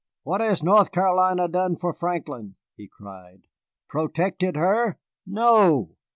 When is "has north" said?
0.41-0.91